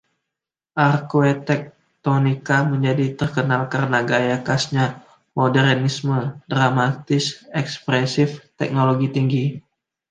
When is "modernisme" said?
5.37-6.19